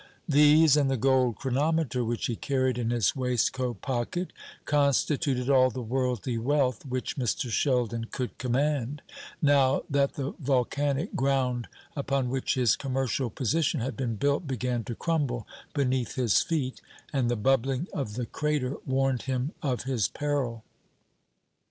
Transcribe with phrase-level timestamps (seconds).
[0.27, 4.33] These, and the gold chronometer which he carried in his waistcoat pocket,
[4.65, 7.51] constituted all the worldly wealth which Mr.
[7.51, 9.03] Sheldon could command,
[9.43, 14.95] now that the volcanic ground upon which his commercial position had been built began to
[14.95, 15.45] crumble
[15.75, 16.81] beneath his feet,
[17.13, 20.63] and the bubbling of the crater warned him of his peril.